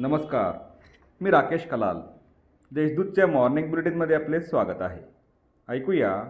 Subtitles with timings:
[0.00, 0.52] नमस्कार
[1.20, 1.96] मी राकेश कलाल.
[2.72, 5.00] देशदूतच्या मॉर्निंग बुलेटिनमध्ये आपले स्वागत आहे.
[5.68, 6.24] ऐकूया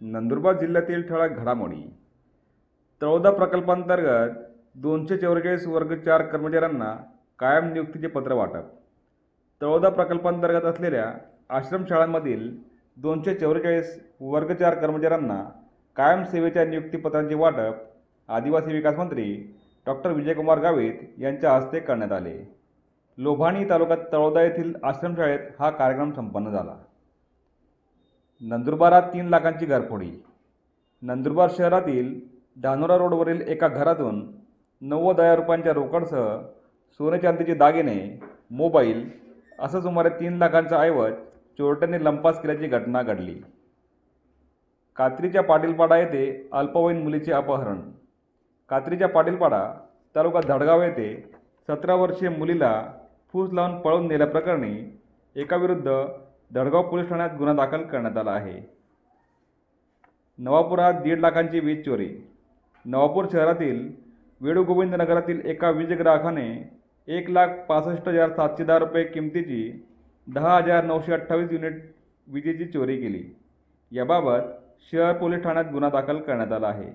[0.00, 1.94] नंदुरबार जिल्ह्यातील ठळक घडामोडी.
[3.02, 4.36] तळोदा प्रकल्पांतर्गत
[4.74, 6.96] दोनशे चौवेचाळीस वर्ग चार कर्मचाऱ्यांना
[7.38, 8.64] कायम नियुक्तीचे पत्र वाटप.
[9.62, 11.12] तळोदा प्रकल्पांतर्गत असलेल्या
[11.48, 12.56] आश्रमशाळांमधील
[12.96, 15.44] दोनशे चौवेचाळीस वर्ग चार कर्मचाऱ्यांना
[15.96, 17.74] कायम सेवेच्या नियुक्तीपत्रांचे वाटप
[18.28, 22.63] आदिवासी विकास मंत्री डॉक्टर विजयकुमार गावित यांच्या हस्ते करण्यात आले.
[23.18, 26.74] लोभाणी तालुक्यात तळोदा येथील आश्रमशाळेत हा कार्यक्रम संपन्न झाला.
[28.42, 30.10] नंदुरबारात तीन लाखांची घरफोडी
[31.02, 32.14] नंदुरबार शहरातील
[32.56, 34.24] धानोरा रोडवरील एका घरातून
[34.82, 36.26] नव्वद हजार रुपयांच्या रोकडसह
[37.00, 37.96] सोने चांदीचे दागिने
[38.50, 39.08] मोबाईल
[39.58, 41.12] असं सुमारे तीन लाखांचा ऐवज
[41.58, 43.34] चोरट्यांनी लंपास केल्याची घटना घडली.
[44.96, 47.80] कात्रीच्या पाटीलपाडा येथे अल्पवयीन मुलीचे अपहरण.
[48.70, 49.64] कात्रीच्या पाटीलपाडा
[50.14, 51.08] तालुका धडगाव येथे
[51.68, 52.72] सतरा वर्षीय मुलीला
[53.34, 54.98] फूस लावून पळून नेल्याप्रकरणी
[55.36, 56.04] एकाविरुद्ध
[56.50, 58.70] दडगाव पोलीस ठाण्यात गुन्हा दाखल करण्यात आला आहे.
[60.38, 62.08] नवापुरात दीड लाखांची वीज चोरी.
[62.84, 63.92] नवापूर शहरातील
[64.40, 66.72] वेणुगोविंद नगरातील एका वीज ग्राहकाने
[67.08, 69.84] एक लाख पासष्ट हजार सातशे दहा रुपये किमतीची
[70.26, 71.82] दहा हजार नऊशे अठ्ठावीस युनिट
[72.26, 73.24] विजेची चोरी केली.
[73.90, 74.40] याबाबत
[74.92, 76.90] शहर पोलीस ठाण्यात गुन्हा दाखल करण्यात आला आहे.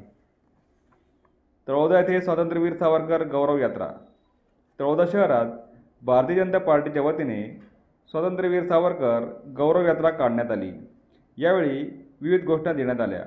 [1.68, 3.90] तळोदा येथे स्वातंत्र्यवीर सावरकर गौरव यात्रा.
[4.80, 5.46] तळोदा शहरात
[6.04, 7.62] भारतीय जनता पार्टीच्या वतीने
[8.08, 10.72] स्वातंत्र्यवीर सावरकर गौरव यात्रा काढण्यात आली.
[11.38, 13.26] यावेळी विविध घोषणा देण्यात आल्या.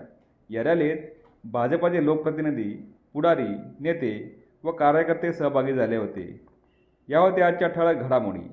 [0.51, 0.97] या रॅलीत
[1.45, 3.49] भाजपाचे लोकप्रतिनिधी पुढारी
[3.81, 6.41] नेते व कार्यकर्ते सहभागी झाले होते.
[7.09, 8.53] या होत्या आजच्या ठळक घडामोडी.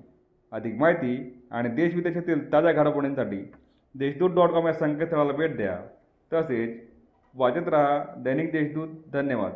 [0.52, 3.52] अधिक माहिती आणि देशविदेशातील ताज्या घडामोडींसाठी
[3.96, 5.80] देशदूत डॉट कॉम या संकेतस्थळाला भेट द्या.
[6.34, 6.78] तसेच
[7.36, 8.88] वाचत रहा दैनिक देशदूत.
[9.14, 9.52] धन्यवाद.